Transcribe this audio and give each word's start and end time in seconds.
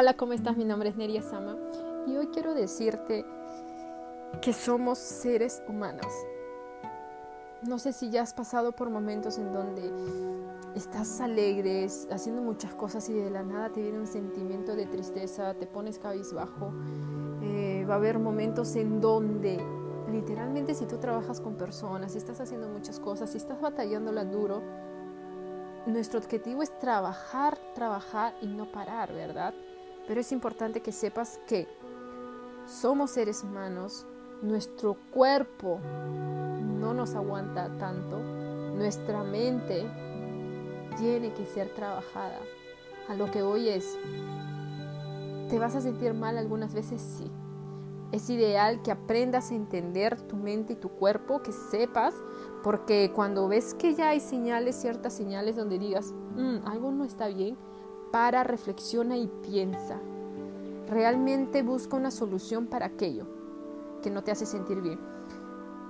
Hola, 0.00 0.14
¿cómo 0.14 0.32
estás? 0.32 0.56
Mi 0.56 0.64
nombre 0.64 0.90
es 0.90 0.96
Neria 0.96 1.22
Sama 1.22 1.56
y 2.06 2.16
hoy 2.16 2.28
quiero 2.28 2.54
decirte 2.54 3.26
que 4.40 4.52
somos 4.52 4.96
seres 4.96 5.60
humanos. 5.66 6.06
No 7.66 7.80
sé 7.80 7.92
si 7.92 8.08
ya 8.08 8.22
has 8.22 8.32
pasado 8.32 8.70
por 8.70 8.90
momentos 8.90 9.38
en 9.38 9.52
donde 9.52 9.92
estás 10.76 11.20
alegre, 11.20 11.88
haciendo 12.12 12.42
muchas 12.42 12.76
cosas 12.76 13.08
y 13.08 13.14
de 13.14 13.28
la 13.28 13.42
nada 13.42 13.70
te 13.70 13.82
viene 13.82 13.98
un 13.98 14.06
sentimiento 14.06 14.76
de 14.76 14.86
tristeza, 14.86 15.54
te 15.54 15.66
pones 15.66 15.98
cabizbajo. 15.98 16.72
Eh, 17.42 17.84
va 17.90 17.94
a 17.94 17.96
haber 17.96 18.20
momentos 18.20 18.76
en 18.76 19.00
donde 19.00 19.60
literalmente 20.12 20.74
si 20.74 20.86
tú 20.86 20.98
trabajas 20.98 21.40
con 21.40 21.56
personas, 21.56 22.12
si 22.12 22.18
estás 22.18 22.40
haciendo 22.40 22.68
muchas 22.68 23.00
cosas, 23.00 23.30
si 23.30 23.38
estás 23.38 23.60
batallándola 23.60 24.24
duro, 24.24 24.62
nuestro 25.86 26.20
objetivo 26.20 26.62
es 26.62 26.78
trabajar, 26.78 27.58
trabajar 27.74 28.34
y 28.40 28.46
no 28.46 28.70
parar, 28.70 29.12
¿verdad? 29.12 29.54
Pero 30.08 30.20
es 30.20 30.32
importante 30.32 30.80
que 30.80 30.90
sepas 30.90 31.38
que 31.46 31.68
somos 32.66 33.10
seres 33.10 33.44
humanos, 33.44 34.06
nuestro 34.42 34.96
cuerpo 35.10 35.78
no 36.62 36.94
nos 36.94 37.14
aguanta 37.14 37.68
tanto, 37.78 38.18
nuestra 38.18 39.22
mente 39.22 39.86
tiene 40.96 41.32
que 41.34 41.44
ser 41.44 41.68
trabajada. 41.74 42.40
A 43.08 43.14
lo 43.14 43.30
que 43.30 43.42
hoy 43.42 43.68
es, 43.68 43.98
¿te 45.50 45.58
vas 45.58 45.76
a 45.76 45.80
sentir 45.82 46.14
mal 46.14 46.38
algunas 46.38 46.72
veces? 46.72 47.02
Sí. 47.02 47.30
Es 48.10 48.30
ideal 48.30 48.80
que 48.82 48.90
aprendas 48.90 49.50
a 49.50 49.54
entender 49.54 50.18
tu 50.22 50.36
mente 50.36 50.72
y 50.72 50.76
tu 50.76 50.88
cuerpo, 50.88 51.42
que 51.42 51.52
sepas, 51.52 52.14
porque 52.62 53.12
cuando 53.14 53.48
ves 53.48 53.74
que 53.74 53.94
ya 53.94 54.10
hay 54.10 54.20
señales, 54.20 54.76
ciertas 54.76 55.12
señales 55.12 55.56
donde 55.56 55.78
digas, 55.78 56.14
mm, 56.36 56.66
algo 56.66 56.90
no 56.90 57.04
está 57.04 57.28
bien, 57.28 57.58
para, 58.10 58.44
reflexiona 58.44 59.16
y 59.16 59.28
piensa. 59.42 59.96
Realmente 60.88 61.62
busca 61.62 61.96
una 61.96 62.10
solución 62.10 62.66
para 62.66 62.86
aquello 62.86 63.26
que 64.02 64.10
no 64.10 64.22
te 64.22 64.30
hace 64.30 64.46
sentir 64.46 64.80
bien. 64.80 64.98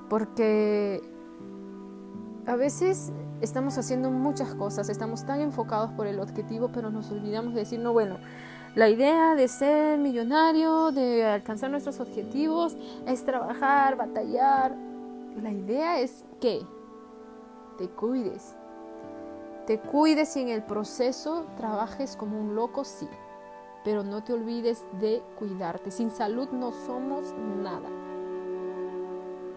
Porque 0.08 1.02
a 2.46 2.56
veces 2.56 3.12
estamos 3.40 3.76
haciendo 3.78 4.10
muchas 4.10 4.54
cosas, 4.54 4.88
estamos 4.88 5.24
tan 5.26 5.40
enfocados 5.40 5.90
por 5.92 6.06
el 6.06 6.18
objetivo, 6.18 6.70
pero 6.72 6.90
nos 6.90 7.10
olvidamos 7.10 7.54
de 7.54 7.60
decir, 7.60 7.78
no, 7.78 7.92
bueno, 7.92 8.16
la 8.74 8.88
idea 8.88 9.34
de 9.34 9.48
ser 9.48 9.98
millonario, 9.98 10.92
de 10.92 11.26
alcanzar 11.26 11.70
nuestros 11.70 12.00
objetivos, 12.00 12.76
es 13.06 13.24
trabajar, 13.24 13.96
batallar. 13.96 14.76
La 15.42 15.52
idea 15.52 16.00
es 16.00 16.24
que 16.40 16.62
te 17.76 17.88
cuides, 17.88 18.54
te 19.68 19.78
cuides 19.78 20.34
y 20.38 20.40
en 20.40 20.48
el 20.48 20.62
proceso 20.62 21.44
trabajes 21.58 22.16
como 22.16 22.40
un 22.40 22.54
loco, 22.54 22.84
sí, 22.84 23.06
pero 23.84 24.02
no 24.02 24.24
te 24.24 24.32
olvides 24.32 24.82
de 24.98 25.22
cuidarte. 25.38 25.90
Sin 25.90 26.10
salud 26.10 26.48
no 26.52 26.72
somos 26.72 27.34
nada. 27.62 27.90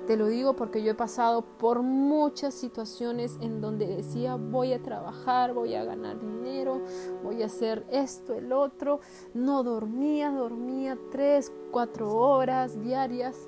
Te 0.08 0.18
lo 0.18 0.28
digo 0.28 0.54
porque 0.58 0.84
yo 0.84 0.92
he 0.92 0.96
pasado 0.96 1.44
por 1.58 1.82
muchas 1.82 2.54
situaciones 2.54 3.38
en 3.40 3.62
donde 3.62 3.88
decía 3.88 4.36
voy 4.36 4.74
a 4.74 4.84
trabajar, 4.84 5.54
voy 5.54 5.76
a 5.76 5.86
ganar 5.86 6.20
dinero, 6.20 6.82
voy 7.24 7.42
a 7.42 7.46
hacer 7.46 7.88
esto, 7.90 8.34
el 8.34 8.52
otro. 8.52 9.00
No 9.34 9.64
dormía, 9.64 10.30
dormía 10.30 10.98
tres, 11.10 11.54
cuatro 11.72 12.14
horas 12.14 12.78
diarias. 12.82 13.48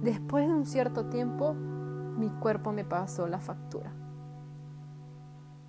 Después 0.00 0.46
de 0.46 0.54
un 0.54 0.64
cierto 0.64 1.06
tiempo, 1.06 1.54
mi 1.54 2.30
cuerpo 2.38 2.70
me 2.70 2.84
pasó 2.84 3.26
la 3.26 3.40
factura. 3.40 4.05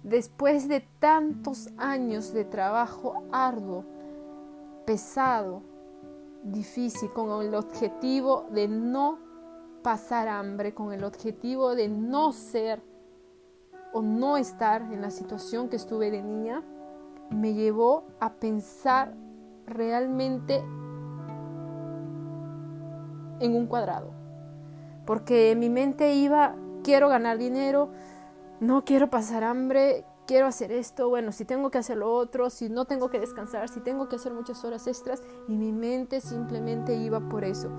Después 0.03 0.67
de 0.67 0.81
tantos 0.99 1.69
años 1.77 2.33
de 2.33 2.45
trabajo 2.45 3.23
arduo, 3.31 3.83
pesado, 4.85 5.63
difícil, 6.43 7.11
con 7.11 7.41
el 7.45 7.53
objetivo 7.55 8.45
de 8.51 8.67
no 8.67 9.19
pasar 9.83 10.27
hambre, 10.27 10.73
con 10.73 10.93
el 10.93 11.03
objetivo 11.03 11.75
de 11.75 11.89
no 11.89 12.31
ser 12.31 12.81
o 13.93 14.01
no 14.01 14.37
estar 14.37 14.81
en 14.81 15.01
la 15.01 15.11
situación 15.11 15.69
que 15.69 15.75
estuve 15.75 16.11
de 16.11 16.21
niña, 16.21 16.63
me 17.29 17.53
llevó 17.53 18.05
a 18.19 18.33
pensar 18.33 19.13
realmente 19.65 20.63
en 23.39 23.55
un 23.55 23.67
cuadrado. 23.67 24.11
Porque 25.05 25.55
mi 25.55 25.69
mente 25.69 26.13
iba, 26.15 26.55
quiero 26.83 27.09
ganar 27.09 27.37
dinero, 27.37 27.89
no 28.59 28.85
quiero 28.85 29.09
pasar 29.09 29.43
hambre, 29.43 30.05
quiero 30.25 30.47
hacer 30.47 30.71
esto, 30.71 31.09
bueno, 31.09 31.31
si 31.31 31.45
tengo 31.45 31.69
que 31.71 31.77
hacer 31.77 31.97
lo 31.97 32.13
otro, 32.13 32.49
si 32.49 32.69
no 32.69 32.85
tengo 32.85 33.09
que 33.09 33.19
descansar, 33.19 33.69
si 33.69 33.79
tengo 33.79 34.09
que 34.09 34.17
hacer 34.17 34.33
muchas 34.33 34.63
horas 34.65 34.87
extras 34.87 35.23
y 35.47 35.55
mi 35.55 35.71
mente 35.71 36.21
simplemente 36.21 36.95
iba 36.95 37.19
por 37.19 37.43
eso. 37.43 37.69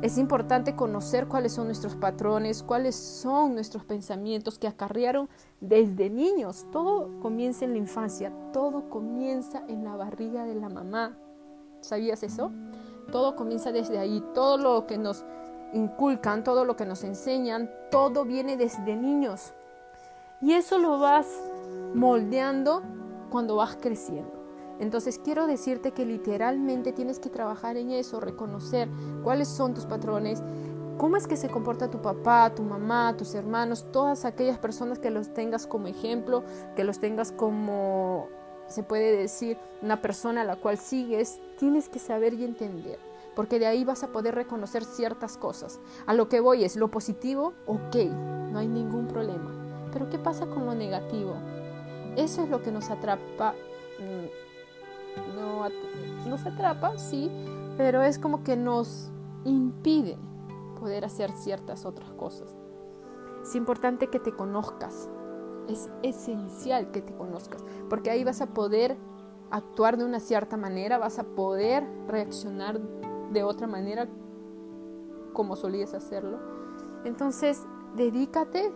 Es 0.00 0.16
importante 0.16 0.76
conocer 0.76 1.26
cuáles 1.26 1.52
son 1.52 1.66
nuestros 1.66 1.96
patrones, 1.96 2.62
cuáles 2.62 2.94
son 2.94 3.54
nuestros 3.54 3.84
pensamientos 3.84 4.58
que 4.58 4.68
acarrearon 4.68 5.28
desde 5.60 6.08
niños. 6.08 6.66
Todo 6.70 7.18
comienza 7.20 7.64
en 7.64 7.72
la 7.72 7.78
infancia, 7.78 8.32
todo 8.52 8.88
comienza 8.90 9.64
en 9.66 9.84
la 9.84 9.96
barriga 9.96 10.44
de 10.44 10.54
la 10.54 10.68
mamá. 10.68 11.18
¿Sabías 11.80 12.22
eso? 12.22 12.52
Todo 13.10 13.34
comienza 13.34 13.72
desde 13.72 13.98
ahí, 13.98 14.22
todo 14.34 14.56
lo 14.56 14.86
que 14.86 14.98
nos 14.98 15.24
inculcan, 15.74 16.44
todo 16.44 16.64
lo 16.64 16.76
que 16.76 16.86
nos 16.86 17.02
enseñan, 17.02 17.68
todo 17.90 18.24
viene 18.24 18.56
desde 18.56 18.94
niños. 18.94 19.52
Y 20.40 20.52
eso 20.52 20.78
lo 20.78 21.00
vas 21.00 21.26
moldeando 21.94 22.82
cuando 23.28 23.56
vas 23.56 23.76
creciendo. 23.80 24.32
Entonces 24.78 25.18
quiero 25.18 25.48
decirte 25.48 25.90
que 25.90 26.06
literalmente 26.06 26.92
tienes 26.92 27.18
que 27.18 27.28
trabajar 27.28 27.76
en 27.76 27.90
eso, 27.90 28.20
reconocer 28.20 28.88
cuáles 29.24 29.48
son 29.48 29.74
tus 29.74 29.86
patrones, 29.86 30.40
cómo 30.96 31.16
es 31.16 31.26
que 31.26 31.36
se 31.36 31.48
comporta 31.48 31.90
tu 31.90 32.00
papá, 32.00 32.54
tu 32.54 32.62
mamá, 32.62 33.16
tus 33.16 33.34
hermanos, 33.34 33.86
todas 33.90 34.24
aquellas 34.24 34.58
personas 34.58 35.00
que 35.00 35.10
los 35.10 35.34
tengas 35.34 35.66
como 35.66 35.88
ejemplo, 35.88 36.44
que 36.76 36.84
los 36.84 37.00
tengas 37.00 37.32
como, 37.32 38.28
se 38.68 38.84
puede 38.84 39.16
decir, 39.16 39.58
una 39.82 40.00
persona 40.00 40.42
a 40.42 40.44
la 40.44 40.54
cual 40.54 40.78
sigues, 40.78 41.40
tienes 41.58 41.88
que 41.88 41.98
saber 41.98 42.34
y 42.34 42.44
entender, 42.44 43.00
porque 43.34 43.58
de 43.58 43.66
ahí 43.66 43.84
vas 43.84 44.04
a 44.04 44.12
poder 44.12 44.36
reconocer 44.36 44.84
ciertas 44.84 45.36
cosas. 45.36 45.80
A 46.06 46.14
lo 46.14 46.28
que 46.28 46.38
voy 46.38 46.62
es 46.62 46.76
lo 46.76 46.88
positivo, 46.88 47.54
ok, 47.66 47.96
no 48.52 48.60
hay 48.60 48.68
ningún 48.68 49.08
problema 49.08 49.57
pero 49.92 50.08
¿qué 50.10 50.18
pasa 50.18 50.46
con 50.46 50.66
lo 50.66 50.74
negativo? 50.74 51.34
Eso 52.16 52.42
es 52.42 52.48
lo 52.48 52.62
que 52.62 52.72
nos 52.72 52.90
atrapa. 52.90 53.54
Mm, 53.98 55.36
no, 55.36 55.68
nos 56.28 56.46
atrapa, 56.46 56.98
sí, 56.98 57.30
pero 57.76 58.02
es 58.02 58.18
como 58.18 58.42
que 58.44 58.56
nos 58.56 59.10
impide 59.44 60.18
poder 60.78 61.04
hacer 61.04 61.32
ciertas 61.32 61.84
otras 61.84 62.10
cosas. 62.12 62.56
Es 63.42 63.54
importante 63.54 64.08
que 64.08 64.20
te 64.20 64.32
conozcas. 64.32 65.08
Es 65.68 65.90
esencial 66.02 66.90
que 66.90 67.02
te 67.02 67.14
conozcas, 67.14 67.62
porque 67.90 68.10
ahí 68.10 68.24
vas 68.24 68.40
a 68.40 68.46
poder 68.46 68.96
actuar 69.50 69.98
de 69.98 70.04
una 70.04 70.20
cierta 70.20 70.56
manera, 70.56 70.98
vas 70.98 71.18
a 71.18 71.24
poder 71.24 71.86
reaccionar 72.06 72.80
de 73.32 73.42
otra 73.42 73.66
manera 73.66 74.08
como 75.34 75.56
solías 75.56 75.94
hacerlo. 75.94 76.38
Entonces, 77.04 77.62
dedícate 77.96 78.72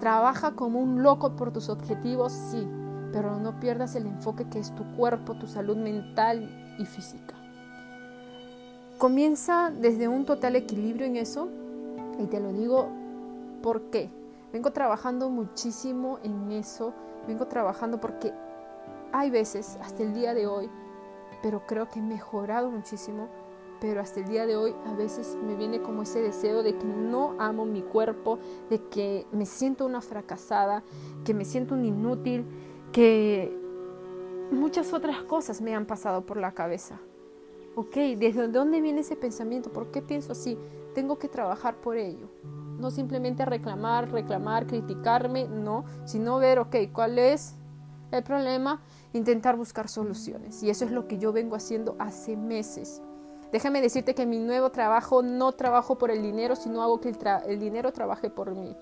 Trabaja 0.00 0.52
como 0.52 0.78
un 0.80 1.02
loco 1.02 1.34
por 1.34 1.52
tus 1.52 1.68
objetivos, 1.68 2.32
sí, 2.32 2.66
pero 3.12 3.38
no 3.38 3.58
pierdas 3.58 3.96
el 3.96 4.06
enfoque 4.06 4.48
que 4.48 4.58
es 4.58 4.74
tu 4.74 4.84
cuerpo, 4.96 5.34
tu 5.34 5.46
salud 5.46 5.76
mental 5.76 6.76
y 6.78 6.84
física. 6.84 7.34
Comienza 8.98 9.70
desde 9.70 10.08
un 10.08 10.24
total 10.24 10.56
equilibrio 10.56 11.06
en 11.06 11.16
eso 11.16 11.48
y 12.18 12.26
te 12.26 12.40
lo 12.40 12.52
digo 12.52 12.88
por 13.62 13.90
qué. 13.90 14.10
Vengo 14.52 14.72
trabajando 14.72 15.30
muchísimo 15.30 16.18
en 16.22 16.52
eso, 16.52 16.94
vengo 17.26 17.46
trabajando 17.46 18.00
porque 18.00 18.32
hay 19.12 19.30
veces, 19.30 19.78
hasta 19.82 20.02
el 20.02 20.14
día 20.14 20.34
de 20.34 20.46
hoy, 20.46 20.70
pero 21.42 21.66
creo 21.66 21.88
que 21.88 21.98
he 21.98 22.02
mejorado 22.02 22.70
muchísimo 22.70 23.28
pero 23.80 24.00
hasta 24.00 24.20
el 24.20 24.26
día 24.26 24.46
de 24.46 24.56
hoy 24.56 24.74
a 24.86 24.94
veces 24.94 25.36
me 25.42 25.54
viene 25.54 25.80
como 25.80 26.02
ese 26.02 26.20
deseo 26.20 26.62
de 26.62 26.76
que 26.76 26.84
no 26.84 27.34
amo 27.38 27.64
mi 27.64 27.82
cuerpo, 27.82 28.38
de 28.70 28.82
que 28.88 29.26
me 29.32 29.46
siento 29.46 29.86
una 29.86 30.00
fracasada, 30.00 30.82
que 31.24 31.34
me 31.34 31.44
siento 31.44 31.74
un 31.74 31.84
inútil, 31.84 32.44
que 32.92 33.56
muchas 34.50 34.92
otras 34.92 35.22
cosas 35.24 35.60
me 35.60 35.74
han 35.74 35.86
pasado 35.86 36.26
por 36.26 36.38
la 36.38 36.52
cabeza. 36.52 37.00
Ok, 37.76 37.94
¿desde 38.16 38.48
dónde 38.48 38.80
viene 38.80 39.00
ese 39.00 39.14
pensamiento? 39.14 39.70
¿Por 39.70 39.90
qué 39.90 40.02
pienso 40.02 40.32
así? 40.32 40.58
Tengo 40.94 41.18
que 41.18 41.28
trabajar 41.28 41.76
por 41.80 41.96
ello. 41.96 42.28
No 42.78 42.90
simplemente 42.90 43.44
reclamar, 43.44 44.10
reclamar, 44.10 44.66
criticarme, 44.66 45.46
no, 45.48 45.84
sino 46.04 46.38
ver, 46.38 46.58
ok, 46.58 46.76
¿cuál 46.92 47.18
es 47.18 47.54
el 48.10 48.24
problema? 48.24 48.82
Intentar 49.12 49.56
buscar 49.56 49.88
soluciones. 49.88 50.62
Y 50.62 50.70
eso 50.70 50.84
es 50.84 50.90
lo 50.90 51.06
que 51.06 51.18
yo 51.18 51.32
vengo 51.32 51.54
haciendo 51.54 51.96
hace 51.98 52.36
meses. 52.36 53.02
Déjame 53.52 53.80
decirte 53.80 54.14
que 54.14 54.26
mi 54.26 54.38
nuevo 54.38 54.70
trabajo 54.70 55.22
no 55.22 55.52
trabajo 55.52 55.96
por 55.96 56.10
el 56.10 56.22
dinero, 56.22 56.54
sino 56.54 56.82
hago 56.82 57.00
que 57.00 57.14
el, 57.46 57.58
dinero 57.58 57.92
trabaje 57.92 58.28
por 58.28 58.54
mí. 58.54 58.76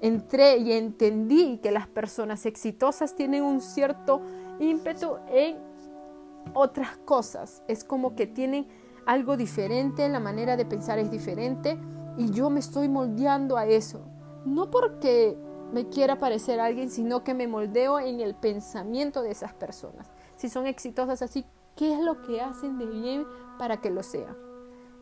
Entré 0.00 0.56
y 0.56 0.72
entendí 0.72 1.58
que 1.62 1.70
las 1.70 1.86
personas 1.86 2.46
exitosas 2.46 3.14
tienen 3.14 3.42
un 3.44 3.60
cierto 3.60 4.22
ímpetu 4.58 5.16
en 5.28 5.58
otras 6.54 6.96
cosas. 6.98 7.62
Es 7.68 7.84
como 7.84 8.16
que 8.16 8.26
tienen 8.26 8.66
algo 9.06 9.36
diferente, 9.36 10.08
la 10.08 10.20
manera 10.20 10.56
de 10.56 10.64
pensar 10.64 10.98
es 10.98 11.10
diferente 11.10 11.78
y 12.16 12.30
yo 12.30 12.50
me 12.50 12.60
estoy 12.60 12.88
moldeando 12.88 13.56
a 13.56 13.66
eso. 13.66 14.00
No 14.44 14.70
porque 14.70 15.36
me 15.72 15.88
quiera 15.88 16.18
parecer 16.18 16.60
a 16.60 16.64
alguien, 16.64 16.90
sino 16.90 17.24
que 17.24 17.34
me 17.34 17.46
moldeo 17.46 18.00
en 18.00 18.20
el 18.20 18.34
pensamiento 18.34 19.22
de 19.22 19.30
esas 19.30 19.52
personas. 19.52 20.10
Si 20.36 20.48
son 20.48 20.66
exitosas 20.66 21.22
así, 21.22 21.44
¿qué 21.76 21.94
es 21.94 22.00
lo 22.00 22.22
que 22.22 22.40
hacen 22.40 22.78
de 22.78 22.86
bien 22.86 23.26
para 23.58 23.78
que 23.78 23.90
lo 23.90 24.02
sean? 24.02 24.36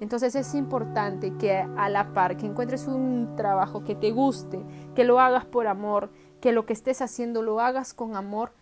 Entonces 0.01 0.35
es 0.35 0.55
importante 0.55 1.37
que 1.37 1.53
a 1.53 1.89
la 1.91 2.15
par, 2.15 2.37
que 2.37 2.47
encuentres 2.47 2.87
un 2.87 3.35
trabajo 3.37 3.85
que 3.85 3.95
te 3.95 4.11
guste, 4.13 4.65
que 4.95 5.05
lo 5.05 5.21
hagas 5.21 5.45
por 5.45 5.67
amor, 5.67 6.11
que 6.41 6.53
lo 6.53 6.65
que 6.65 6.73
estés 6.73 7.03
haciendo 7.03 7.43
lo 7.43 7.61
hagas 7.61 7.93
con 7.93 8.17
amor 8.17 8.53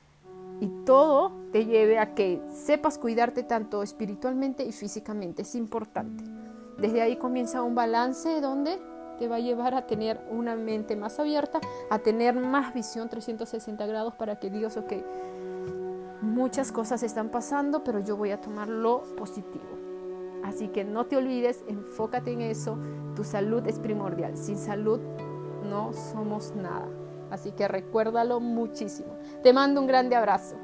y 0.61 0.67
todo 0.85 1.33
te 1.53 1.65
lleve 1.65 2.01
a 2.01 2.15
que 2.15 2.43
sepas 2.53 2.99
cuidarte 2.99 3.45
tanto 3.45 3.85
espiritualmente 3.85 4.65
y 4.65 4.73
físicamente. 4.73 5.43
Es 5.43 5.55
importante. 5.55 6.25
Desde 6.79 7.03
ahí 7.03 7.17
comienza 7.17 7.63
un 7.63 7.77
balance 7.77 8.41
donde 8.41 8.79
te 9.19 9.29
va 9.29 9.37
a 9.37 9.41
llevar 9.41 9.75
a 9.75 9.87
tener 9.87 10.21
una 10.31 10.57
mente 10.57 10.97
más 10.97 11.19
abierta, 11.19 11.61
a 11.91 11.99
tener 11.99 12.35
más 12.35 12.75
visión 12.75 13.09
360 13.09 13.87
grados 13.87 14.15
para 14.15 14.39
que 14.39 14.51
digas, 14.51 14.77
ok, 14.77 14.93
muchas 16.21 16.73
cosas 16.73 17.03
están 17.03 17.31
pasando, 17.31 17.85
pero 17.85 18.01
yo 18.01 18.17
voy 18.17 18.31
a 18.31 18.41
tomar 18.41 18.69
lo 18.69 19.03
positivo. 19.17 19.65
Así 20.45 20.69
que 20.69 20.85
no 20.85 21.07
te 21.07 21.17
olvides, 21.17 21.65
enfócate 21.69 22.33
en 22.33 22.41
eso. 22.41 22.79
Tu 23.15 23.25
salud 23.25 23.67
es 23.67 23.79
primordial. 23.79 24.37
Sin 24.37 24.57
salud 24.57 25.01
no 25.69 25.93
somos 25.93 26.55
nada. 26.55 26.89
Así 27.31 27.53
que 27.53 27.69
recuérdalo 27.69 28.41
muchísimo. 28.41 29.13
Te 29.43 29.53
mando 29.53 29.81
un 29.81 29.87
grande 29.87 30.17
abrazo. 30.17 30.57